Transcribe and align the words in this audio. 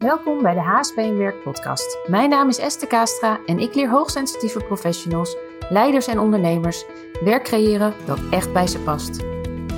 Welkom 0.00 0.42
bij 0.42 0.54
de 0.54 0.60
HSP 0.60 0.94
Werk 0.94 1.42
podcast. 1.42 1.98
Mijn 2.06 2.30
naam 2.30 2.48
is 2.48 2.58
Esther 2.58 2.88
Kastra 2.88 3.40
en 3.46 3.58
ik 3.58 3.74
leer 3.74 3.90
hoogsensitieve 3.90 4.64
professionals, 4.64 5.36
leiders 5.68 6.06
en 6.06 6.18
ondernemers 6.18 6.84
werk 7.24 7.44
creëren 7.44 7.94
dat 8.06 8.20
echt 8.30 8.52
bij 8.52 8.66
ze 8.66 8.78
past. 8.78 9.18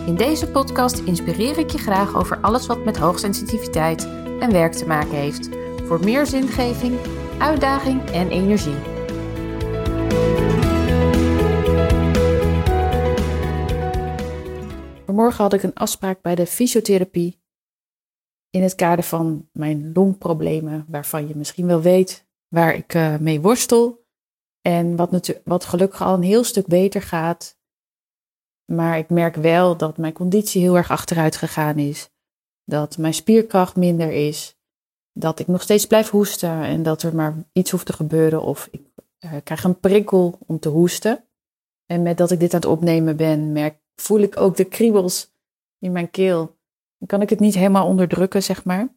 In 0.06 0.14
deze 0.16 0.50
podcast 0.50 0.98
inspireer 0.98 1.58
ik 1.58 1.70
je 1.70 1.78
graag 1.78 2.14
over 2.14 2.38
alles 2.40 2.66
wat 2.66 2.84
met 2.84 2.96
hoogsensitiviteit 2.96 4.04
en 4.40 4.52
werk 4.52 4.72
te 4.72 4.86
maken 4.86 5.14
heeft. 5.14 5.48
Voor 5.84 6.00
meer 6.04 6.26
zingeving, 6.26 6.98
uitdaging 7.38 8.10
en 8.10 8.30
energie. 8.30 8.78
Vanmorgen 15.06 15.42
had 15.42 15.52
ik 15.52 15.62
een 15.62 15.74
afspraak 15.74 16.22
bij 16.22 16.34
de 16.34 16.46
fysiotherapie 16.46 17.41
in 18.52 18.62
het 18.62 18.74
kader 18.74 19.04
van 19.04 19.48
mijn 19.52 19.92
longproblemen, 19.92 20.84
waarvan 20.88 21.28
je 21.28 21.36
misschien 21.36 21.66
wel 21.66 21.80
weet 21.80 22.26
waar 22.48 22.74
ik 22.74 22.94
uh, 22.94 23.16
mee 23.16 23.40
worstel. 23.40 24.06
En 24.60 24.96
wat, 24.96 25.40
wat 25.44 25.64
gelukkig 25.64 26.02
al 26.02 26.14
een 26.14 26.22
heel 26.22 26.44
stuk 26.44 26.66
beter 26.66 27.02
gaat. 27.02 27.58
Maar 28.72 28.98
ik 28.98 29.10
merk 29.10 29.34
wel 29.34 29.76
dat 29.76 29.98
mijn 29.98 30.12
conditie 30.12 30.62
heel 30.62 30.76
erg 30.76 30.90
achteruit 30.90 31.36
gegaan 31.36 31.78
is. 31.78 32.10
Dat 32.64 32.98
mijn 32.98 33.14
spierkracht 33.14 33.76
minder 33.76 34.10
is. 34.10 34.58
Dat 35.12 35.38
ik 35.38 35.46
nog 35.46 35.62
steeds 35.62 35.86
blijf 35.86 36.10
hoesten 36.10 36.62
en 36.62 36.82
dat 36.82 37.02
er 37.02 37.14
maar 37.14 37.44
iets 37.52 37.70
hoeft 37.70 37.86
te 37.86 37.92
gebeuren. 37.92 38.42
Of 38.42 38.68
ik 38.70 38.82
uh, 39.24 39.32
krijg 39.44 39.64
een 39.64 39.80
prikkel 39.80 40.38
om 40.46 40.58
te 40.58 40.68
hoesten. 40.68 41.28
En 41.86 42.02
met 42.02 42.16
dat 42.16 42.30
ik 42.30 42.40
dit 42.40 42.54
aan 42.54 42.60
het 42.60 42.68
opnemen 42.68 43.16
ben, 43.16 43.52
merk, 43.52 43.80
voel 43.94 44.20
ik 44.20 44.36
ook 44.36 44.56
de 44.56 44.64
kriebels 44.64 45.34
in 45.78 45.92
mijn 45.92 46.10
keel. 46.10 46.60
Kan 47.06 47.22
ik 47.22 47.30
het 47.30 47.40
niet 47.40 47.54
helemaal 47.54 47.86
onderdrukken, 47.86 48.42
zeg 48.42 48.64
maar. 48.64 48.94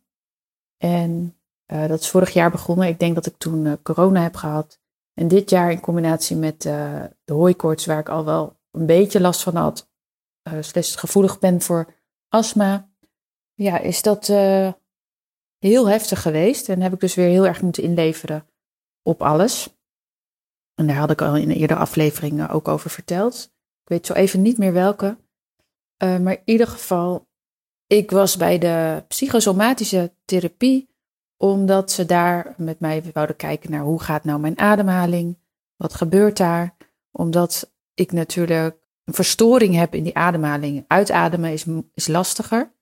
En 0.77 1.37
uh, 1.73 1.87
dat 1.87 1.99
is 1.99 2.09
vorig 2.09 2.29
jaar 2.33 2.51
begonnen. 2.51 2.87
Ik 2.87 2.99
denk 2.99 3.15
dat 3.15 3.25
ik 3.25 3.37
toen 3.37 3.65
uh, 3.65 3.73
corona 3.83 4.21
heb 4.21 4.35
gehad. 4.35 4.79
En 5.13 5.27
dit 5.27 5.49
jaar 5.49 5.71
in 5.71 5.79
combinatie 5.79 6.35
met 6.35 6.65
uh, 6.65 7.03
de 7.23 7.33
hooikoorts, 7.33 7.85
waar 7.85 7.99
ik 7.99 8.09
al 8.09 8.25
wel 8.25 8.59
een 8.71 8.85
beetje 8.85 9.21
last 9.21 9.43
van 9.43 9.55
had, 9.55 9.89
slechts 10.59 10.95
gevoelig 10.95 11.39
ben 11.39 11.61
voor 11.61 11.93
astma, 12.27 12.89
ja, 13.53 13.79
is 13.79 14.01
dat 14.01 14.27
heel 15.57 15.87
heftig 15.87 16.21
geweest. 16.21 16.69
En 16.69 16.81
heb 16.81 16.93
ik 16.93 16.99
dus 16.99 17.15
weer 17.15 17.27
heel 17.27 17.45
erg 17.45 17.61
moeten 17.61 17.83
inleveren 17.83 18.47
op 19.01 19.21
alles. 19.21 19.77
En 20.73 20.87
daar 20.87 20.95
had 20.95 21.11
ik 21.11 21.21
al 21.21 21.35
in 21.35 21.49
eerdere 21.49 21.79
aflevering 21.79 22.49
ook 22.49 22.67
over 22.67 22.89
verteld. 22.89 23.53
Ik 23.81 23.89
weet 23.89 24.05
zo 24.05 24.13
even 24.13 24.41
niet 24.41 24.57
meer 24.57 24.73
welke. 24.73 25.17
maar 25.97 26.33
in 26.33 26.41
ieder 26.45 26.67
geval, 26.67 27.24
ik 27.87 28.11
was 28.11 28.37
bij 28.37 28.57
de 28.57 29.03
psychosomatische 29.07 30.13
therapie 30.25 30.93
omdat 31.37 31.91
ze 31.91 32.05
daar 32.05 32.53
met 32.57 32.79
mij 32.79 33.03
wouden 33.13 33.35
kijken 33.35 33.71
naar 33.71 33.81
hoe 33.81 34.01
gaat 34.01 34.23
nou 34.23 34.39
mijn 34.39 34.59
ademhaling, 34.59 35.37
wat 35.75 35.93
gebeurt 35.93 36.37
daar, 36.37 36.75
omdat 37.11 37.73
ik 37.93 38.11
natuurlijk 38.11 38.77
een 39.03 39.13
verstoring 39.13 39.75
heb 39.75 39.95
in 39.95 40.03
die 40.03 40.15
ademhaling. 40.15 40.85
Uitademen 40.87 41.51
is, 41.51 41.65
is 41.93 42.07
lastiger. 42.07 42.73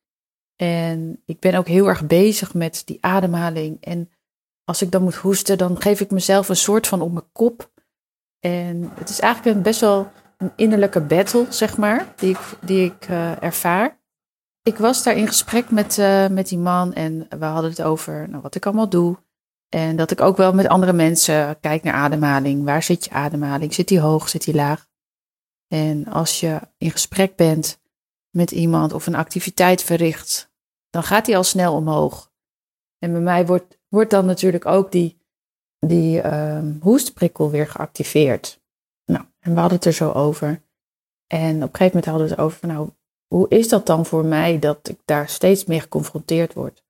En 0.56 1.22
ik 1.26 1.40
ben 1.40 1.56
ook 1.56 1.68
heel 1.68 1.88
erg 1.88 2.08
bezig 2.08 2.54
met 2.54 2.82
die 2.86 2.98
ademhaling. 3.02 3.78
En 3.82 4.10
als 4.64 4.82
ik 4.82 4.92
dan 4.92 5.04
moet 5.04 5.16
hoesten, 5.16 5.58
dan 5.58 5.82
geef 5.82 6.00
ik 6.00 6.12
mezelf 6.12 6.50
een 6.50 6.56
soort 6.56 6.88
van 6.88 7.02
op 7.02 7.12
mijn 7.12 7.32
kop. 7.32 7.72
En 8.40 8.92
het 8.94 9.10
is 9.10 9.20
eigenlijk 9.20 9.56
een 9.56 9.64
best 9.64 9.80
wel 9.80 10.12
een 10.38 10.52
innerlijke 10.56 11.02
battle, 11.02 11.46
zeg 11.50 11.78
maar, 11.78 12.14
die 12.16 12.30
ik, 12.30 12.40
die 12.62 12.86
ik 12.86 13.10
uh, 13.10 13.44
ervaar 13.44 14.02
ik 14.64 14.78
was 14.78 15.04
daar 15.04 15.16
in 15.16 15.28
gesprek 15.28 15.72
met, 15.72 15.98
uh, 15.98 16.28
met 16.28 16.48
die 16.48 16.58
man 16.58 16.94
en 16.94 17.28
we 17.40 17.46
hadden 17.46 17.70
het 17.70 17.82
over 17.82 18.30
nou, 18.30 18.42
wat 18.42 18.56
ik 18.56 18.66
allemaal 18.66 18.90
doe. 18.90 19.18
En 19.70 19.96
dat 19.96 20.12
ik 20.12 20.22
ook 20.22 20.38
wel 20.38 20.54
met 20.54 20.68
andere 20.68 20.94
mensen 20.94 21.60
kijk 21.60 21.84
naar 21.84 21.94
ademhaling. 21.94 22.64
Waar 22.64 22.84
zit 22.84 23.06
je 23.06 23.12
ademhaling? 23.12 23.74
Zit 23.74 23.88
die 23.88 24.00
hoog? 24.00 24.30
Zit 24.30 24.44
die 24.44 24.56
laag? 24.56 24.88
En 25.68 26.08
als 26.08 26.40
je 26.40 26.60
in 26.78 26.92
gesprek 26.92 27.36
bent 27.36 27.82
met 28.30 28.52
iemand 28.52 28.94
of 28.94 29.08
een 29.08 29.16
activiteit 29.16 29.84
verricht, 29.84 30.52
dan 30.90 31.04
gaat 31.04 31.26
die 31.26 31.38
al 31.38 31.44
snel 31.44 31.76
omhoog. 31.76 32.32
En 33.00 33.12
bij 33.12 33.22
mij 33.22 33.46
wordt, 33.46 33.80
wordt 33.88 34.10
dan 34.10 34.26
natuurlijk 34.26 34.66
ook 34.66 34.92
die, 34.92 35.18
die 35.80 36.24
uh, 36.24 36.64
hoestprikkel 36.80 37.50
weer 37.50 37.68
geactiveerd. 37.68 38.62
Nou, 39.06 39.26
en 39.40 39.54
we 39.54 39.60
hadden 39.60 39.78
het 39.78 39.88
er 39.88 39.94
zo 39.94 40.12
over. 40.12 40.64
En 41.28 41.56
op 41.56 41.70
een 41.70 41.76
gegeven 41.76 41.86
moment 41.86 42.06
hadden 42.06 42.28
we 42.28 42.34
het 42.34 42.42
over, 42.42 42.68
nou, 42.68 42.90
hoe 43.34 43.50
is 43.50 43.70
dat 43.70 43.86
dan 43.86 44.06
voor 44.06 44.26
mij 44.26 44.60
dat 44.60 44.90
ik 44.90 45.00
daar 45.06 45.30
steeds 45.30 45.66
meer 45.66 45.82
geconfronteerd 45.82 46.54
word? 46.54 46.84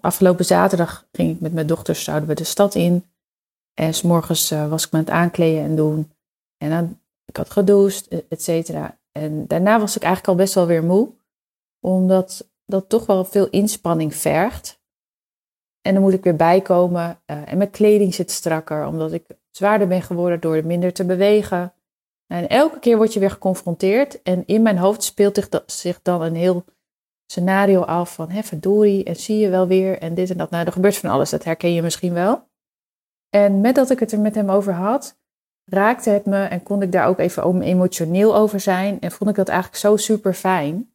Afgelopen 0.00 0.44
zaterdag 0.44 1.06
ging 1.12 1.34
ik 1.34 1.40
met 1.40 1.52
mijn 1.52 1.66
dochters, 1.66 2.04
zouden 2.04 2.28
we 2.28 2.34
de 2.34 2.44
stad 2.44 2.74
in. 2.74 3.04
En 3.74 3.94
s 3.94 4.02
morgens 4.02 4.52
uh, 4.52 4.68
was 4.68 4.86
ik 4.86 4.92
me 4.92 4.98
aan 4.98 5.04
het 5.04 5.14
aankleden 5.14 5.62
en 5.62 5.76
doen. 5.76 6.12
En 6.56 6.70
dan, 6.70 6.98
ik 7.24 7.36
had 7.36 7.50
gedoucht, 7.50 8.08
et 8.28 8.42
cetera. 8.42 8.98
En 9.12 9.46
daarna 9.46 9.80
was 9.80 9.96
ik 9.96 10.02
eigenlijk 10.02 10.32
al 10.32 10.44
best 10.44 10.54
wel 10.54 10.66
weer 10.66 10.84
moe. 10.84 11.08
Omdat 11.80 12.48
dat 12.64 12.88
toch 12.88 13.06
wel 13.06 13.24
veel 13.24 13.48
inspanning 13.48 14.14
vergt. 14.14 14.80
En 15.80 15.94
dan 15.94 16.02
moet 16.02 16.12
ik 16.12 16.24
weer 16.24 16.36
bijkomen. 16.36 17.20
Uh, 17.26 17.52
en 17.52 17.58
mijn 17.58 17.70
kleding 17.70 18.14
zit 18.14 18.30
strakker, 18.30 18.86
omdat 18.86 19.12
ik 19.12 19.26
zwaarder 19.50 19.88
ben 19.88 20.02
geworden 20.02 20.40
door 20.40 20.66
minder 20.66 20.92
te 20.92 21.04
bewegen. 21.04 21.74
En 22.26 22.48
elke 22.48 22.78
keer 22.78 22.96
word 22.96 23.12
je 23.12 23.20
weer 23.20 23.30
geconfronteerd. 23.30 24.22
En 24.22 24.46
in 24.46 24.62
mijn 24.62 24.78
hoofd 24.78 25.02
speelt 25.02 25.62
zich 25.66 26.02
dan 26.02 26.22
een 26.22 26.34
heel 26.34 26.64
scenario 27.26 27.80
af 27.80 28.14
van, 28.14 28.30
hè, 28.30 28.42
verdorie, 28.42 29.04
en 29.04 29.16
zie 29.16 29.38
je 29.38 29.48
wel 29.48 29.66
weer, 29.66 29.98
en 29.98 30.14
dit 30.14 30.30
en 30.30 30.36
dat. 30.36 30.50
Nou, 30.50 30.66
er 30.66 30.72
gebeurt 30.72 30.96
van 30.96 31.10
alles, 31.10 31.30
dat 31.30 31.44
herken 31.44 31.72
je 31.72 31.82
misschien 31.82 32.12
wel. 32.12 32.48
En 33.28 33.60
met 33.60 33.74
dat 33.74 33.90
ik 33.90 34.00
het 34.00 34.12
er 34.12 34.20
met 34.20 34.34
hem 34.34 34.50
over 34.50 34.72
had, 34.72 35.18
raakte 35.64 36.10
het 36.10 36.26
me 36.26 36.44
en 36.44 36.62
kon 36.62 36.82
ik 36.82 36.92
daar 36.92 37.06
ook 37.06 37.18
even 37.18 37.62
emotioneel 37.62 38.36
over 38.36 38.60
zijn. 38.60 39.00
En 39.00 39.10
vond 39.10 39.30
ik 39.30 39.36
dat 39.36 39.48
eigenlijk 39.48 39.78
zo 39.78 39.96
super 39.96 40.34
fijn. 40.34 40.94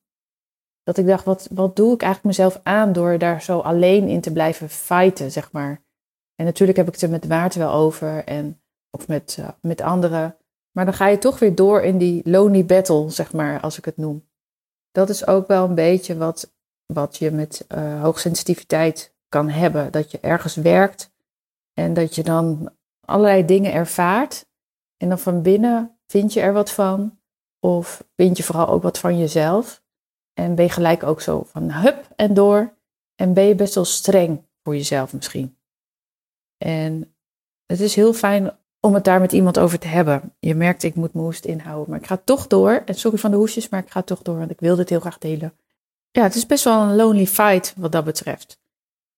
Dat 0.84 0.98
ik 0.98 1.08
dacht, 1.08 1.26
wat, 1.26 1.48
wat 1.52 1.76
doe 1.76 1.94
ik 1.94 2.02
eigenlijk 2.02 2.38
mezelf 2.38 2.60
aan 2.64 2.94
door 2.94 3.18
daar 3.18 3.42
zo 3.42 3.60
alleen 3.60 4.08
in 4.08 4.22
te 4.22 4.32
blijven 4.32 4.70
fighten, 4.70 5.32
zeg 5.32 5.52
maar. 5.52 5.84
En 6.36 6.46
natuurlijk 6.46 6.78
heb 6.78 6.88
ik 6.88 6.94
het 6.94 7.02
er 7.02 7.10
met 7.10 7.28
Maarten 7.28 7.60
wel 7.60 7.72
over, 7.72 8.24
en, 8.26 8.62
of 8.90 9.08
met, 9.08 9.38
uh, 9.40 9.50
met 9.62 9.82
anderen. 9.82 10.38
Maar 10.72 10.86
dan 10.86 10.94
ga 10.94 11.08
je 11.08 11.18
toch 11.18 11.40
weer 11.40 11.56
door 11.56 11.82
in 11.82 11.98
die 11.98 12.30
lonely 12.30 12.66
battle, 12.66 13.10
zeg 13.10 13.34
maar, 13.34 13.60
als 13.60 13.78
ik 13.78 13.86
het 13.86 13.98
noem. 13.98 14.30
Dat 14.92 15.10
is 15.10 15.28
ook 15.28 15.48
wel 15.48 15.66
een 15.66 15.76
beetje 15.76 16.18
wat, 16.18 16.54
wat 16.86 17.18
je 17.18 17.32
met 17.32 17.66
uh, 17.76 18.02
hoogsensitiviteit 18.02 19.16
kan 19.30 19.50
hebben. 19.50 19.92
Dat 19.92 20.12
je 20.12 20.20
ergens 20.20 20.56
werkt 20.56 21.12
en 21.74 21.94
dat 21.94 22.16
je 22.16 22.24
dan 22.24 22.74
allerlei 23.06 23.46
dingen 23.46 23.74
ervaart. 23.74 24.50
En 24.98 25.10
dan 25.10 25.20
van 25.20 25.42
binnen 25.42 26.00
vind 26.08 26.34
je 26.34 26.42
er 26.42 26.54
wat 26.54 26.72
van. 26.72 27.20
Of 27.60 28.04
vind 28.16 28.38
je 28.38 28.44
vooral 28.44 28.68
ook 28.68 28.84
wat 28.84 28.98
van 28.98 29.18
jezelf. 29.18 29.84
En 30.34 30.56
ben 30.56 30.66
je 30.66 30.72
gelijk 30.72 31.04
ook 31.04 31.22
zo 31.22 31.44
van 31.44 31.72
hup 31.72 32.08
en 32.16 32.34
door. 32.34 32.74
En 33.16 33.34
ben 33.34 33.44
je 33.44 33.56
best 33.56 33.76
wel 33.76 33.86
streng 33.86 34.48
voor 34.64 34.76
jezelf 34.76 35.14
misschien. 35.14 35.58
En 36.58 37.16
het 37.66 37.80
is 37.80 37.96
heel 37.96 38.14
fijn 38.14 38.58
om 38.82 38.94
het 38.94 39.04
daar 39.04 39.20
met 39.20 39.32
iemand 39.32 39.60
over 39.60 39.80
te 39.80 39.88
hebben. 39.88 40.34
Je 40.40 40.56
merkt, 40.56 40.84
ik 40.84 40.96
moet 40.96 41.14
mijn 41.14 41.26
hoest 41.26 41.46
inhouden, 41.46 41.90
maar 41.90 42.00
ik 42.00 42.08
ga 42.08 42.22
toch 42.24 42.48
door. 42.48 42.82
En 42.86 42.96
sorry 42.96 43.18
van 43.18 43.32
de 43.32 43.38
hoestjes, 43.38 43.70
maar 43.70 43.80
ik 43.80 43.92
ga 43.92 44.02
toch 44.02 44.22
door, 44.22 44.38
want 44.38 44.52
ik 44.52 44.60
wil 44.60 44.76
dit 44.76 44.90
heel 44.90 45.00
graag 45.00 45.18
delen. 45.18 45.54
Ja, 46.12 46.24
het 46.24 46.36
is 46.36 46.46
best 46.46 46.64
wel 46.64 46.82
een 46.82 46.96
lonely 46.96 47.26
fight 47.26 47.74
wat 47.78 47.92
dat 47.92 48.06
betreft. 48.06 48.60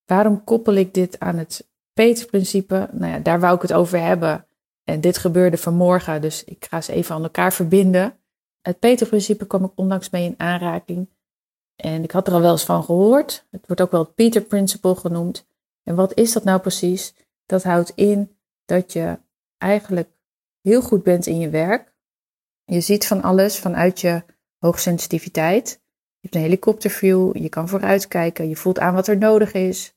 Waarom 0.06 0.44
koppel 0.44 0.74
ik 0.74 0.94
dit 0.94 1.19
aan 1.19 1.38
het 1.38 1.68
Peter-principe? 1.94 2.90
Nou 2.91 3.12
ja, 3.12 3.19
daar 3.19 3.40
wou 3.40 3.56
ik 3.56 3.62
het 3.62 3.74
over 3.74 4.00
hebben. 4.00 4.46
En 4.84 5.01
dit 5.01 5.18
gebeurde 5.18 5.57
vanmorgen, 5.57 6.22
dus 6.22 6.44
ik 6.44 6.66
ga 6.69 6.81
ze 6.81 6.94
even 6.94 7.16
aan 7.16 7.24
elkaar 7.24 7.53
verbinden. 7.53 8.18
Het 8.62 8.80
Peter-principe 8.80 9.47
kwam 9.47 9.63
ik 9.63 9.72
onlangs 9.75 10.09
mee 10.09 10.25
in 10.25 10.35
aanraking. 10.38 11.09
En 11.75 12.03
ik 12.03 12.12
had 12.12 12.28
er 12.28 12.34
al 12.34 12.41
wel 12.41 12.51
eens 12.51 12.63
van 12.63 12.84
gehoord. 12.84 13.45
Het 13.51 13.68
wordt 13.68 13.81
ook 13.81 13.91
wel 13.91 14.03
het 14.03 14.16
Peter-principle 14.16 14.95
genoemd. 14.95 15.45
En 15.84 15.95
wat 15.95 16.13
is 16.13 16.34
dat 16.34 16.44
nou 16.44 16.59
precies? 16.59 17.13
Dat 17.45 17.63
houdt 17.63 17.92
in 17.95 18.36
dat 18.66 18.94
je 18.94 19.18
eigenlijk 19.63 20.10
heel 20.62 20.81
goed 20.81 21.04
bent 21.04 21.25
in 21.25 21.39
je 21.39 21.50
werk. 21.50 21.94
Je 22.65 22.81
ziet 22.81 23.07
van 23.07 23.21
alles 23.21 23.60
vanuit 23.60 24.01
je 24.01 24.24
hoogsensitiviteit. 24.57 25.69
Je 25.69 26.30
hebt 26.30 26.36
een 26.36 26.42
helikopterview, 26.42 27.38
je 27.38 27.50
kan 27.50 27.68
vooruitkijken, 27.68 28.50
je 28.50 28.56
voelt 28.56 28.80
aan 28.80 28.94
wat 28.94 29.07
er 29.07 29.18
nodig 29.18 29.54
is. 29.54 29.95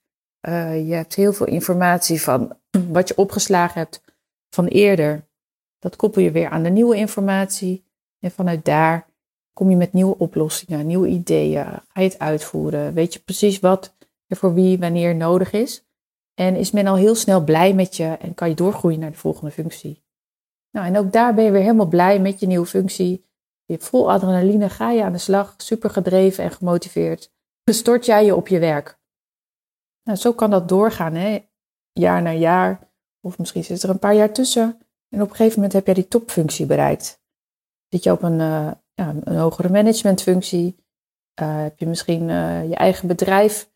Uh, 0.48 0.88
je 0.88 0.94
hebt 0.94 1.14
heel 1.14 1.32
veel 1.32 1.46
informatie 1.46 2.22
van 2.22 2.58
wat 2.96 3.08
je 3.08 3.16
opgeslagen 3.16 3.80
hebt 3.80 4.02
van 4.50 4.66
eerder. 4.66 5.28
Dat 5.78 5.96
koppel 5.96 6.22
je 6.22 6.30
weer 6.30 6.48
aan 6.48 6.62
de 6.62 6.70
nieuwe 6.70 6.96
informatie. 6.96 7.84
En 8.18 8.30
vanuit 8.30 8.64
daar 8.64 9.06
kom 9.52 9.70
je 9.70 9.76
met 9.76 9.92
nieuwe 9.92 10.18
oplossingen, 10.18 10.86
nieuwe 10.86 11.08
ideeën. 11.08 11.64
Ga 11.64 12.00
je 12.00 12.08
het 12.08 12.18
uitvoeren? 12.18 12.94
Weet 12.94 13.12
je 13.12 13.20
precies 13.20 13.60
wat 13.60 13.96
er 14.26 14.36
voor 14.36 14.54
wie 14.54 14.78
wanneer 14.78 15.16
nodig 15.16 15.52
is? 15.52 15.85
En 16.40 16.56
is 16.56 16.70
men 16.70 16.86
al 16.86 16.96
heel 16.96 17.14
snel 17.14 17.44
blij 17.44 17.74
met 17.74 17.96
je 17.96 18.04
en 18.04 18.34
kan 18.34 18.48
je 18.48 18.54
doorgroeien 18.54 19.00
naar 19.00 19.10
de 19.10 19.16
volgende 19.16 19.50
functie. 19.50 20.04
Nou, 20.70 20.86
en 20.86 20.98
ook 20.98 21.12
daar 21.12 21.34
ben 21.34 21.44
je 21.44 21.50
weer 21.50 21.60
helemaal 21.62 21.88
blij 21.88 22.20
met 22.20 22.40
je 22.40 22.46
nieuwe 22.46 22.66
functie. 22.66 23.24
Je 23.64 23.72
hebt 23.72 23.84
vol 23.84 24.10
adrenaline, 24.10 24.70
ga 24.70 24.90
je 24.90 25.02
aan 25.02 25.12
de 25.12 25.18
slag, 25.18 25.54
super 25.56 25.90
gedreven 25.90 26.44
en 26.44 26.50
gemotiveerd. 26.50 27.32
Stort 27.64 28.06
jij 28.06 28.24
je 28.24 28.36
op 28.36 28.48
je 28.48 28.58
werk. 28.58 28.98
Nou, 30.02 30.18
zo 30.18 30.32
kan 30.32 30.50
dat 30.50 30.68
doorgaan, 30.68 31.14
hè? 31.14 31.48
jaar 31.92 32.22
na 32.22 32.32
jaar. 32.32 32.90
Of 33.20 33.38
misschien 33.38 33.64
zit 33.64 33.82
er 33.82 33.90
een 33.90 33.98
paar 33.98 34.14
jaar 34.14 34.32
tussen. 34.32 34.78
En 35.08 35.22
op 35.22 35.28
een 35.28 35.36
gegeven 35.36 35.54
moment 35.54 35.72
heb 35.72 35.86
jij 35.86 35.94
die 35.94 36.08
topfunctie 36.08 36.66
bereikt. 36.66 37.22
Zit 37.88 38.02
je 38.02 38.12
op 38.12 38.22
een, 38.22 38.38
ja, 38.94 39.14
een 39.24 39.36
hogere 39.36 39.70
managementfunctie? 39.70 40.84
Uh, 41.40 41.62
heb 41.62 41.78
je 41.78 41.86
misschien 41.86 42.28
uh, 42.28 42.68
je 42.68 42.74
eigen 42.74 43.08
bedrijf 43.08 43.70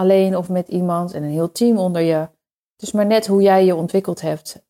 alleen 0.00 0.36
of 0.36 0.48
met 0.48 0.68
iemand 0.68 1.12
en 1.12 1.22
een 1.22 1.30
heel 1.30 1.52
team 1.52 1.78
onder 1.78 2.02
je? 2.02 2.14
Het 2.14 2.82
is 2.82 2.92
maar 2.92 3.06
net 3.06 3.26
hoe 3.26 3.42
jij 3.42 3.64
je 3.64 3.74
ontwikkeld 3.74 4.20
hebt. 4.20 4.66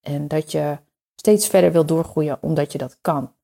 En 0.00 0.28
dat 0.28 0.52
je 0.52 0.78
steeds 1.14 1.46
verder 1.46 1.72
wil 1.72 1.86
doorgroeien 1.86 2.42
omdat 2.42 2.72
je 2.72 2.78
dat 2.78 2.98
kan. 3.00 3.34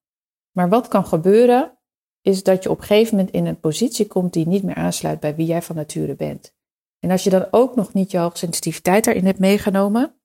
Maar 0.51 0.69
wat 0.69 0.89
kan 0.89 1.07
gebeuren, 1.07 1.79
is 2.21 2.43
dat 2.43 2.63
je 2.63 2.71
op 2.71 2.79
een 2.79 2.85
gegeven 2.85 3.17
moment 3.17 3.35
in 3.35 3.47
een 3.47 3.61
positie 3.61 4.07
komt 4.07 4.33
die 4.33 4.47
niet 4.47 4.63
meer 4.63 4.75
aansluit 4.75 5.21
bij 5.21 5.35
wie 5.35 5.47
jij 5.47 5.63
van 5.63 5.77
nature 5.77 6.15
bent. 6.15 6.55
En 6.99 7.11
als 7.11 7.25
je 7.25 7.31
dan 7.31 7.47
ook 7.51 7.77
nog 7.77 7.93
niet 7.93 8.11
je 8.11 8.19
hoogsensitiviteit 8.19 9.05
daarin 9.05 9.27
hebt 9.27 9.39
meegenomen, 9.39 10.21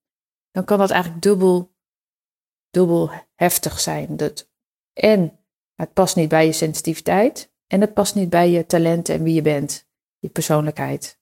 dan 0.51 0.63
kan 0.63 0.77
dat 0.77 0.89
eigenlijk 0.89 1.21
dubbel, 1.21 1.71
dubbel 2.69 3.09
heftig 3.35 3.79
zijn. 3.79 4.17
Dat, 4.17 4.49
en 4.93 5.39
het 5.75 5.93
past 5.93 6.15
niet 6.15 6.29
bij 6.29 6.45
je 6.45 6.51
sensitiviteit 6.51 7.53
en 7.67 7.81
het 7.81 7.93
past 7.93 8.15
niet 8.15 8.29
bij 8.29 8.49
je 8.49 8.65
talenten 8.65 9.15
en 9.15 9.23
wie 9.23 9.33
je 9.33 9.41
bent, 9.41 9.86
persoonlijkheid. 10.29 11.19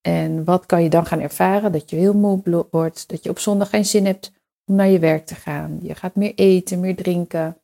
En 0.00 0.44
wat 0.44 0.66
kan 0.66 0.82
je 0.82 0.90
dan 0.90 1.06
gaan 1.06 1.20
ervaren? 1.20 1.72
Dat 1.72 1.90
je 1.90 1.96
heel 1.96 2.14
moe 2.14 2.66
wordt, 2.70 3.08
dat 3.08 3.24
je 3.24 3.30
op 3.30 3.38
zondag 3.38 3.70
geen 3.70 3.84
zin 3.84 4.06
hebt 4.06 4.32
om 4.64 4.74
naar 4.74 4.88
je 4.88 4.98
werk 4.98 5.26
te 5.26 5.34
gaan. 5.34 5.78
Je 5.82 5.94
gaat 5.94 6.14
meer 6.14 6.34
eten, 6.34 6.80
meer 6.80 6.96
drinken, 6.96 7.60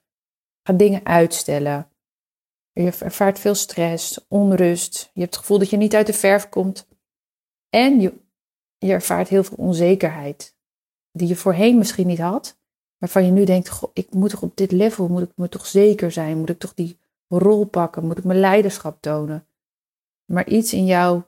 gaat 0.62 0.79
dingen 0.79 1.05
uitstellen. 1.05 1.88
Je 2.73 2.93
ervaart 2.99 3.38
veel 3.38 3.55
stress, 3.55 4.27
onrust. 4.29 5.11
Je 5.15 5.21
hebt 5.21 5.35
het 5.35 5.41
gevoel 5.41 5.59
dat 5.59 5.71
je 5.71 5.77
niet 5.77 5.94
uit 5.94 6.06
de 6.06 6.12
verf 6.12 6.49
komt. 6.49 6.88
En 7.69 8.00
je, 8.00 8.15
je 8.79 8.93
ervaart 8.93 9.29
heel 9.29 9.44
veel 9.44 9.56
onzekerheid. 9.56 10.56
Die 11.12 11.29
je 11.29 11.37
voorheen 11.37 11.79
misschien 11.79 12.06
niet 12.06 12.19
had. 12.19 12.59
Waarvan 12.99 13.25
je 13.25 13.31
nu 13.31 13.44
denkt, 13.44 13.69
goh, 13.69 13.91
ik 13.93 14.15
moet 14.15 14.31
toch 14.31 14.43
op 14.43 14.56
dit 14.56 14.73
level, 14.73 15.09
moet 15.09 15.23
ik 15.23 15.33
me 15.35 15.49
toch 15.49 15.67
zeker 15.67 16.12
zijn? 16.12 16.38
Moet 16.38 16.49
ik 16.49 16.59
toch 16.59 16.75
die 16.75 16.99
rol 17.29 17.65
pakken? 17.65 18.06
Moet 18.06 18.19
ik 18.19 18.25
mijn 18.25 18.41
leiderschap 18.41 19.00
tonen? 19.00 19.47
Maar 20.32 20.49
iets 20.49 20.73
in 20.73 20.87
jou 20.87 21.23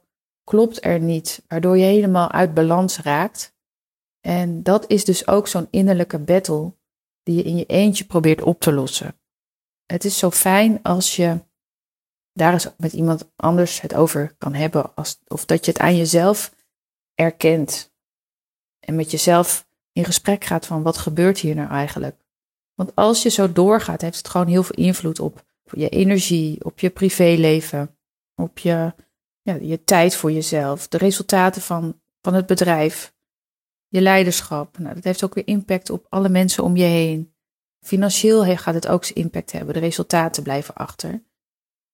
klopt 0.45 0.85
er 0.85 1.01
niet, 1.01 1.43
waardoor 1.49 1.79
je 1.79 1.85
helemaal 1.85 2.31
uit 2.31 2.55
balans 2.55 2.99
raakt. 2.99 3.55
En 4.21 4.63
dat 4.63 4.91
is 4.91 5.05
dus 5.05 5.27
ook 5.27 5.49
zo'n 5.49 5.69
innerlijke 5.71 6.19
battle 6.19 6.73
die 7.23 7.37
je 7.37 7.43
in 7.43 7.57
je 7.57 7.67
eentje 7.67 8.05
probeert 8.05 8.43
op 8.43 8.61
te 8.61 8.73
lossen 8.73 9.15
het 9.93 10.05
is 10.05 10.19
zo 10.19 10.31
fijn 10.31 10.83
als 10.83 11.17
je 11.17 11.41
daar 12.33 12.53
eens 12.53 12.69
met 12.77 12.93
iemand 12.93 13.33
anders 13.37 13.81
het 13.81 13.95
over 13.95 14.35
kan 14.39 14.55
hebben. 14.55 14.93
Of 15.27 15.45
dat 15.45 15.65
je 15.65 15.71
het 15.71 15.81
aan 15.81 15.97
jezelf 15.97 16.55
erkent. 17.15 17.93
En 18.81 18.95
met 18.95 19.11
jezelf 19.11 19.67
in 19.93 20.05
gesprek 20.05 20.45
gaat 20.45 20.67
van 20.67 20.83
wat 20.83 20.99
gebeurt 20.99 21.39
hier 21.39 21.55
nou 21.55 21.71
eigenlijk. 21.71 22.17
Want 22.75 22.95
als 22.95 23.23
je 23.23 23.29
zo 23.29 23.53
doorgaat, 23.53 24.01
heeft 24.01 24.17
het 24.17 24.29
gewoon 24.29 24.47
heel 24.47 24.63
veel 24.63 24.85
invloed 24.85 25.21
op 25.21 25.45
je 25.65 25.89
energie, 25.89 26.65
op 26.65 26.79
je 26.79 26.91
privéleven, 26.91 27.97
op 28.43 28.59
je, 28.59 28.95
ja, 29.43 29.55
je 29.55 29.85
tijd 29.85 30.17
voor 30.17 30.33
jezelf, 30.33 30.89
de 30.89 30.99
resultaten 30.99 31.63
van, 31.63 32.01
van 32.21 32.35
het 32.35 32.47
bedrijf, 32.47 33.15
je 33.89 34.01
leiderschap. 34.01 34.79
Nou, 34.79 34.95
dat 34.95 35.05
heeft 35.05 35.25
ook 35.25 35.35
weer 35.35 35.47
impact 35.47 35.91
op 35.91 36.07
alle 36.09 36.29
mensen 36.29 36.65
om 36.65 36.77
je 36.77 36.85
heen. 36.85 37.35
Financieel 37.81 38.57
gaat 38.57 38.75
het 38.75 38.89
ook 38.89 39.07
impact 39.07 39.53
hebben. 39.53 39.75
De 39.75 39.81
resultaten 39.81 40.43
blijven 40.43 40.75
achter. 40.75 41.23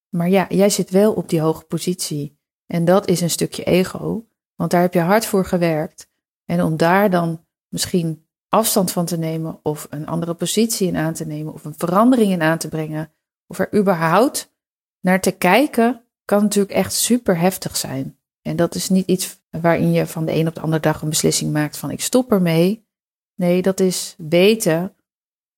Maar 0.09 0.29
ja, 0.29 0.47
jij 0.49 0.71
zit 0.71 0.91
wel 0.91 1.13
op 1.13 1.29
die 1.29 1.41
hoge 1.41 1.65
positie. 1.65 2.39
En 2.67 2.85
dat 2.85 3.09
is 3.09 3.21
een 3.21 3.31
stukje 3.31 3.65
ego. 3.65 4.29
Want 4.55 4.71
daar 4.71 4.81
heb 4.81 4.95
je 4.95 5.01
hard 5.01 5.27
voor 5.27 5.45
gewerkt. 5.45 6.11
En 6.45 6.63
om 6.63 6.77
daar 6.77 7.11
dan 7.11 7.47
misschien 7.69 8.27
afstand 8.49 8.93
van 8.93 9.05
te 9.07 9.19
nemen, 9.19 9.61
of 9.63 9.87
een 9.91 10.07
andere 10.07 10.35
positie 10.35 10.89
in 10.89 10.97
aan 10.97 11.15
te 11.15 11.27
nemen, 11.27 11.53
of 11.53 11.65
een 11.65 11.75
verandering 11.77 12.33
in 12.33 12.43
aan 12.43 12.59
te 12.59 12.69
brengen, 12.69 13.13
of 13.47 13.59
er 13.59 13.75
überhaupt 13.75 14.55
naar 15.01 15.21
te 15.21 15.31
kijken, 15.31 16.05
kan 16.29 16.43
natuurlijk 16.43 16.75
echt 16.75 16.93
super 16.93 17.39
heftig 17.39 17.77
zijn. 17.77 18.19
En 18.43 18.57
dat 18.57 18.75
is 18.75 18.89
niet 18.89 19.07
iets 19.07 19.41
waarin 19.51 19.93
je 19.93 20.07
van 20.07 20.25
de 20.25 20.33
een 20.33 20.49
op 20.49 20.55
de 20.55 20.61
andere 20.61 20.83
dag 20.83 21.03
een 21.03 21.09
beslissing 21.09 21.53
maakt 21.53 21.77
van 21.77 21.91
ik 21.91 22.01
stop 22.01 22.33
ermee. 22.33 22.87
Nee, 23.35 23.63
dat 23.63 23.81
is 23.81 24.15
weten 24.19 24.95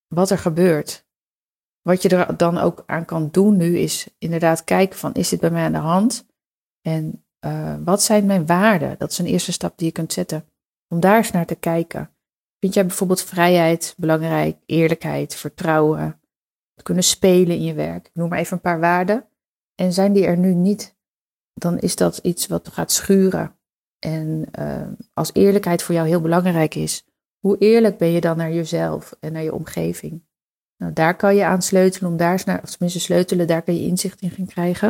wat 0.07 0.31
er 0.31 0.39
gebeurt. 0.39 1.07
Wat 1.83 2.03
je 2.03 2.09
er 2.09 2.37
dan 2.37 2.59
ook 2.59 2.83
aan 2.87 3.05
kan 3.05 3.29
doen 3.31 3.57
nu 3.57 3.79
is 3.79 4.09
inderdaad 4.19 4.65
kijken 4.65 4.99
van 4.99 5.15
is 5.15 5.29
dit 5.29 5.41
bij 5.41 5.51
mij 5.51 5.65
aan 5.65 5.73
de 5.73 5.79
hand? 5.79 6.27
En 6.81 7.25
uh, 7.47 7.77
wat 7.85 8.03
zijn 8.03 8.27
mijn 8.27 8.47
waarden? 8.47 8.99
Dat 8.99 9.11
is 9.11 9.19
een 9.19 9.27
eerste 9.27 9.53
stap 9.53 9.79
die 9.79 9.87
je 9.87 9.93
kunt 9.93 10.13
zetten. 10.13 10.45
Om 10.89 11.01
daar 11.01 11.17
eens 11.17 11.31
naar 11.31 11.47
te 11.47 11.55
kijken. 11.55 12.11
Vind 12.59 12.75
jij 12.75 12.87
bijvoorbeeld 12.87 13.23
vrijheid 13.23 13.95
belangrijk, 13.97 14.57
eerlijkheid, 14.67 15.35
vertrouwen, 15.35 16.21
kunnen 16.83 17.05
spelen 17.05 17.57
in 17.57 17.63
je 17.63 17.75
werk? 17.75 18.11
Noem 18.13 18.29
maar 18.29 18.39
even 18.39 18.53
een 18.53 18.63
paar 18.63 18.81
waarden. 18.81 19.30
En 19.81 19.93
zijn 19.93 20.13
die 20.13 20.25
er 20.25 20.37
nu 20.37 20.55
niet, 20.55 20.97
dan 21.55 21.79
is 21.79 21.97
dat 21.97 22.19
iets 22.19 22.47
wat 22.47 22.69
gaat 22.69 22.93
schuren. 22.93 23.57
En 23.99 24.47
uh, 24.59 24.89
als 25.13 25.31
eerlijkheid 25.33 25.83
voor 25.83 25.95
jou 25.95 26.09
heel 26.09 26.21
belangrijk 26.21 26.75
is, 26.75 27.05
hoe 27.39 27.59
eerlijk 27.59 27.99
ben 27.99 28.09
je 28.09 28.21
dan 28.21 28.37
naar 28.37 28.53
jezelf 28.53 29.17
en 29.21 29.33
naar 29.33 29.43
je 29.43 29.55
omgeving? 29.55 30.25
Nou, 30.77 30.93
daar 30.93 31.17
kan 31.17 31.35
je 31.37 31.45
aan 31.45 31.63
sleutelen, 31.63 32.11
om 32.11 32.17
daar 32.17 32.61
of 32.63 32.71
tenminste 32.71 33.01
sleutelen, 33.01 33.47
daar 33.47 33.63
kan 33.63 33.75
je 33.75 33.87
inzicht 33.87 34.21
in 34.21 34.31
gaan 34.31 34.47
krijgen. 34.47 34.89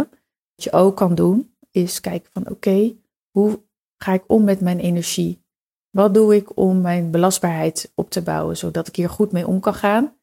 Wat 0.55 0.65
je 0.65 0.73
ook 0.73 0.97
kan 0.97 1.15
doen, 1.15 1.55
is 1.71 2.01
kijken 2.01 2.31
van 2.33 2.49
oké, 2.49 2.97
hoe 3.31 3.63
ga 3.97 4.13
ik 4.13 4.25
om 4.27 4.45
met 4.45 4.61
mijn 4.61 4.79
energie? 4.79 5.45
Wat 5.91 6.15
doe 6.15 6.37
ik 6.37 6.57
om 6.57 6.81
mijn 6.81 7.11
belastbaarheid 7.11 7.93
op 7.95 8.11
te 8.11 8.23
bouwen, 8.23 8.57
zodat 8.57 8.89
ik 8.89 8.97
hier 8.97 9.11
goed 9.11 9.33
mee 9.33 9.47
om 9.47 9.61
kan 9.61 9.75
gaan? 9.75 10.17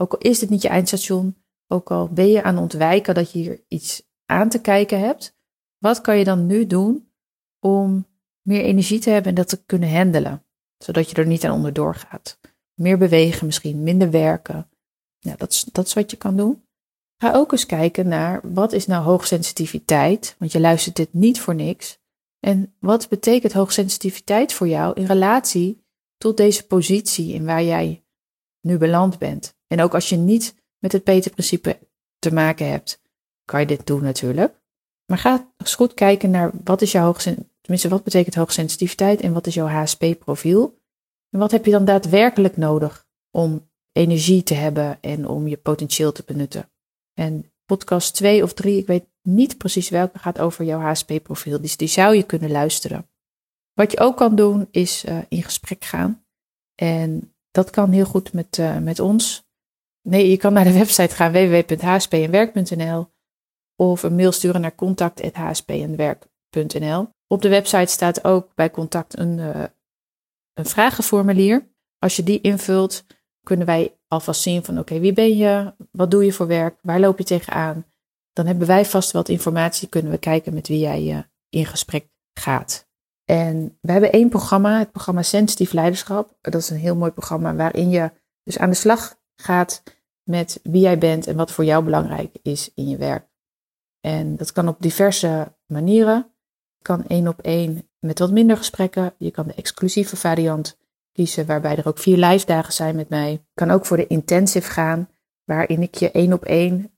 Ook 0.00 0.12
al 0.12 0.18
is 0.18 0.38
dit 0.38 0.50
niet 0.50 0.62
je 0.62 0.68
eindstation, 0.68 1.36
ook 1.68 1.90
al 1.90 2.08
ben 2.08 2.28
je 2.28 2.42
aan 2.42 2.58
ontwijken 2.58 3.14
dat 3.14 3.32
je 3.32 3.38
hier 3.38 3.64
iets 3.68 4.06
aan 4.28 4.48
te 4.48 4.60
kijken 4.60 5.00
hebt, 5.00 5.36
wat 5.78 6.00
kan 6.00 6.18
je 6.18 6.24
dan 6.24 6.46
nu 6.46 6.66
doen 6.66 7.10
om 7.58 8.06
meer 8.42 8.62
energie 8.62 8.98
te 8.98 9.10
hebben 9.10 9.28
en 9.28 9.34
dat 9.34 9.48
te 9.48 9.64
kunnen 9.64 9.96
handelen? 9.96 10.42
zodat 10.78 11.10
je 11.10 11.16
er 11.16 11.26
niet 11.26 11.44
aan 11.44 11.52
onderdoor 11.52 11.94
gaat. 11.94 12.38
Meer 12.74 12.98
bewegen 12.98 13.46
misschien, 13.46 13.82
minder 13.82 14.10
werken. 14.10 14.70
Ja, 15.18 15.34
dat, 15.36 15.52
is, 15.52 15.64
dat 15.72 15.86
is 15.86 15.94
wat 15.94 16.10
je 16.10 16.16
kan 16.16 16.36
doen. 16.36 16.62
Ga 17.16 17.34
ook 17.34 17.52
eens 17.52 17.66
kijken 17.66 18.08
naar 18.08 18.40
wat 18.42 18.72
is 18.72 18.86
nou 18.86 19.04
hoogsensitiviteit, 19.04 20.34
want 20.38 20.52
je 20.52 20.60
luistert 20.60 20.96
dit 20.96 21.12
niet 21.12 21.40
voor 21.40 21.54
niks. 21.54 21.98
En 22.40 22.74
wat 22.78 23.08
betekent 23.08 23.52
hoogsensitiviteit 23.52 24.52
voor 24.52 24.68
jou 24.68 24.94
in 24.94 25.06
relatie 25.06 25.84
tot 26.18 26.36
deze 26.36 26.66
positie 26.66 27.32
in 27.32 27.44
waar 27.44 27.62
jij 27.62 28.04
nu 28.60 28.78
beland 28.78 29.18
bent? 29.18 29.56
En 29.66 29.80
ook 29.80 29.94
als 29.94 30.08
je 30.08 30.16
niet 30.16 30.54
met 30.78 30.92
het 30.92 31.04
Peter-principe 31.04 31.78
te 32.18 32.32
maken 32.32 32.68
hebt, 32.68 33.00
kan 33.48 33.60
je 33.60 33.66
dit 33.66 33.86
doen 33.86 34.02
natuurlijk. 34.02 34.54
Maar 35.06 35.18
ga 35.18 35.52
eens 35.56 35.74
goed 35.74 35.94
kijken 35.94 36.30
naar 36.30 36.50
wat 36.64 36.82
is 36.82 36.92
jouw 36.92 37.04
hoogsensitiviteit 37.04 37.56
Tenminste, 37.68 37.94
wat 37.94 38.04
betekent 38.04 38.34
hoogsensitiviteit 38.34 39.20
en 39.20 39.32
wat 39.32 39.46
is 39.46 39.54
jouw 39.54 39.66
HSP-profiel? 39.66 40.78
En 41.30 41.38
wat 41.38 41.50
heb 41.50 41.64
je 41.64 41.70
dan 41.70 41.84
daadwerkelijk 41.84 42.56
nodig 42.56 43.06
om 43.30 43.70
energie 43.92 44.42
te 44.42 44.54
hebben 44.54 44.98
en 45.00 45.28
om 45.28 45.48
je 45.48 45.56
potentieel 45.56 46.12
te 46.12 46.22
benutten? 46.26 46.70
En 47.14 47.52
podcast 47.64 48.14
2 48.14 48.42
of 48.42 48.52
3, 48.52 48.78
ik 48.78 48.86
weet 48.86 49.04
niet 49.22 49.58
precies 49.58 49.88
welke, 49.88 50.18
gaat 50.18 50.38
over 50.38 50.64
jouw 50.64 50.80
HSP-profiel. 50.80 51.60
Dus 51.60 51.76
die 51.76 51.88
zou 51.88 52.14
je 52.14 52.22
kunnen 52.22 52.50
luisteren. 52.50 53.08
Wat 53.72 53.90
je 53.90 54.00
ook 54.00 54.16
kan 54.16 54.36
doen, 54.36 54.68
is 54.70 55.04
uh, 55.04 55.18
in 55.28 55.42
gesprek 55.42 55.84
gaan. 55.84 56.24
En 56.74 57.34
dat 57.50 57.70
kan 57.70 57.90
heel 57.90 58.04
goed 58.04 58.32
met, 58.32 58.58
uh, 58.58 58.78
met 58.78 59.00
ons. 59.00 59.46
Nee, 60.02 60.30
je 60.30 60.36
kan 60.36 60.52
naar 60.52 60.64
de 60.64 60.72
website 60.72 61.14
gaan 61.14 61.32
www.hspenwerk.nl 61.32 63.08
of 63.80 64.02
een 64.02 64.14
mail 64.14 64.32
sturen 64.32 64.60
naar 64.60 64.74
contact.hspenwerk.nl. 64.74 67.08
Op 67.26 67.42
de 67.42 67.48
website 67.48 67.92
staat 67.92 68.24
ook 68.24 68.54
bij 68.54 68.70
contact 68.70 69.18
een, 69.18 69.38
uh, 69.38 69.64
een 70.54 70.66
vragenformulier. 70.66 71.68
Als 71.98 72.16
je 72.16 72.22
die 72.22 72.40
invult, 72.40 73.04
kunnen 73.42 73.66
wij 73.66 73.96
alvast 74.08 74.42
zien 74.42 74.64
van 74.64 74.78
oké, 74.78 74.98
wie 74.98 75.12
ben 75.12 75.36
je? 75.36 75.74
Wat 75.90 76.10
doe 76.10 76.24
je 76.24 76.32
voor 76.32 76.46
werk? 76.46 76.78
Waar 76.82 77.00
loop 77.00 77.18
je 77.18 77.24
tegenaan? 77.24 77.86
Dan 78.32 78.46
hebben 78.46 78.66
wij 78.66 78.84
vast 78.84 79.12
wat 79.12 79.28
informatie, 79.28 79.88
kunnen 79.88 80.12
we 80.12 80.18
kijken 80.18 80.54
met 80.54 80.68
wie 80.68 80.78
jij 80.78 81.02
uh, 81.02 81.18
in 81.48 81.66
gesprek 81.66 82.08
gaat. 82.34 82.86
En 83.24 83.78
we 83.80 83.92
hebben 83.92 84.12
één 84.12 84.28
programma, 84.28 84.78
het 84.78 84.90
programma 84.90 85.22
Sensitief 85.22 85.72
Leiderschap. 85.72 86.36
Dat 86.40 86.54
is 86.54 86.70
een 86.70 86.76
heel 86.76 86.96
mooi 86.96 87.10
programma 87.10 87.54
waarin 87.54 87.90
je 87.90 88.10
dus 88.42 88.58
aan 88.58 88.70
de 88.70 88.76
slag 88.76 89.18
gaat 89.36 89.82
met 90.22 90.60
wie 90.62 90.80
jij 90.80 90.98
bent 90.98 91.26
en 91.26 91.36
wat 91.36 91.52
voor 91.52 91.64
jou 91.64 91.84
belangrijk 91.84 92.36
is 92.42 92.70
in 92.74 92.88
je 92.88 92.96
werk. 92.96 93.26
En 94.00 94.36
dat 94.36 94.52
kan 94.52 94.68
op 94.68 94.76
diverse 94.80 95.52
manieren 95.66 96.32
kan 96.82 97.06
één 97.06 97.28
op 97.28 97.40
één 97.40 97.88
met 97.98 98.18
wat 98.18 98.30
minder 98.30 98.56
gesprekken. 98.56 99.14
Je 99.18 99.30
kan 99.30 99.46
de 99.46 99.54
exclusieve 99.54 100.16
variant 100.16 100.78
kiezen, 101.12 101.46
waarbij 101.46 101.76
er 101.76 101.88
ook 101.88 101.98
vier 101.98 102.16
live 102.16 102.46
dagen 102.46 102.72
zijn 102.72 102.96
met 102.96 103.08
mij. 103.08 103.30
Je 103.30 103.40
kan 103.54 103.70
ook 103.70 103.86
voor 103.86 103.96
de 103.96 104.06
intensive 104.06 104.70
gaan, 104.70 105.08
waarin 105.44 105.82
ik 105.82 105.94
je 105.94 106.10
één 106.10 106.32
op 106.32 106.44
één 106.44 106.92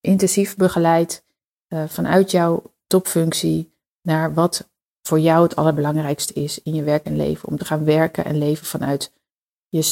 intensief 0.00 0.56
begeleid 0.56 1.24
uh, 1.68 1.88
vanuit 1.88 2.30
jouw 2.30 2.74
topfunctie 2.86 3.74
naar 4.02 4.34
wat 4.34 4.70
voor 5.02 5.20
jou 5.20 5.42
het 5.42 5.56
allerbelangrijkste 5.56 6.32
is 6.32 6.62
in 6.62 6.74
je 6.74 6.82
werk 6.82 7.04
en 7.04 7.16
leven. 7.16 7.48
Om 7.48 7.56
te 7.56 7.64
gaan 7.64 7.84
werken 7.84 8.24
en 8.24 8.38
leven 8.38 8.66
vanuit 8.66 9.12
je 9.68 9.82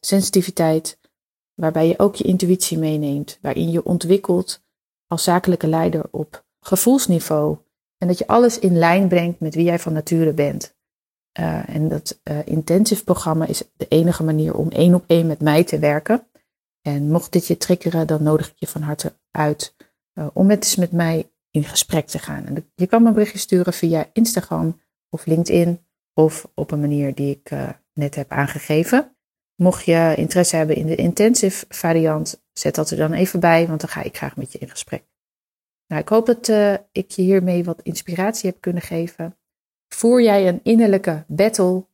sensitiviteit, 0.00 0.98
waarbij 1.54 1.88
je 1.88 1.98
ook 1.98 2.14
je 2.14 2.24
intuïtie 2.24 2.78
meeneemt, 2.78 3.38
waarin 3.40 3.70
je 3.70 3.84
ontwikkelt 3.84 4.63
als 5.14 5.24
zakelijke 5.24 5.66
leider 5.66 6.04
op 6.10 6.44
gevoelsniveau. 6.60 7.58
En 7.98 8.08
dat 8.08 8.18
je 8.18 8.26
alles 8.26 8.58
in 8.58 8.78
lijn 8.78 9.08
brengt 9.08 9.40
met 9.40 9.54
wie 9.54 9.64
jij 9.64 9.78
van 9.78 9.92
nature 9.92 10.32
bent. 10.32 10.76
Uh, 11.40 11.68
en 11.68 11.88
dat 11.88 12.20
uh, 12.24 12.38
intensive 12.44 13.04
programma 13.04 13.46
is 13.46 13.62
de 13.76 13.88
enige 13.88 14.24
manier 14.24 14.54
om 14.54 14.70
één 14.70 14.94
op 14.94 15.04
één 15.06 15.26
met 15.26 15.40
mij 15.40 15.64
te 15.64 15.78
werken. 15.78 16.26
En 16.82 17.10
mocht 17.10 17.32
dit 17.32 17.46
je 17.46 17.56
triggeren, 17.56 18.06
dan 18.06 18.22
nodig 18.22 18.48
ik 18.48 18.54
je 18.56 18.66
van 18.66 18.82
harte 18.82 19.12
uit 19.30 19.74
uh, 20.14 20.26
om 20.32 20.50
eens 20.50 20.76
met 20.76 20.92
mij 20.92 21.30
in 21.50 21.64
gesprek 21.64 22.06
te 22.06 22.18
gaan. 22.18 22.64
Je 22.74 22.86
kan 22.86 23.02
me 23.02 23.08
een 23.08 23.14
berichtje 23.14 23.38
sturen 23.38 23.72
via 23.72 24.08
Instagram 24.12 24.80
of 25.10 25.26
LinkedIn 25.26 25.86
of 26.14 26.48
op 26.54 26.70
een 26.70 26.80
manier 26.80 27.14
die 27.14 27.30
ik 27.30 27.50
net 27.92 28.14
heb 28.14 28.30
aangegeven. 28.30 29.16
Mocht 29.54 29.84
je 29.84 30.14
interesse 30.16 30.56
hebben 30.56 30.76
in 30.76 30.86
de 30.86 30.94
intensive 30.94 31.64
variant, 31.68 32.43
zet 32.58 32.74
dat 32.74 32.90
er 32.90 32.96
dan 32.96 33.12
even 33.12 33.40
bij, 33.40 33.66
want 33.66 33.80
dan 33.80 33.88
ga 33.88 34.02
ik 34.02 34.16
graag 34.16 34.36
met 34.36 34.52
je 34.52 34.58
in 34.58 34.70
gesprek. 34.70 35.04
Nou, 35.86 36.02
ik 36.02 36.08
hoop 36.08 36.26
dat 36.26 36.48
ik 36.92 37.10
je 37.10 37.22
hiermee 37.22 37.64
wat 37.64 37.82
inspiratie 37.82 38.50
heb 38.50 38.60
kunnen 38.60 38.82
geven. 38.82 39.36
Voer 39.94 40.22
jij 40.22 40.48
een 40.48 40.60
innerlijke 40.62 41.24
battle? 41.28 41.86